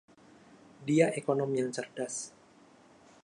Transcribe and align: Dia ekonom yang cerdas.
Dia 0.87 1.07
ekonom 1.19 1.51
yang 1.59 1.69
cerdas. 1.75 2.15